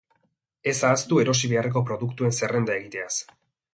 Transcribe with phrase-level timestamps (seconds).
[0.71, 3.13] Ez ahaztu erosi beharreko produktuen zerrenda egitez.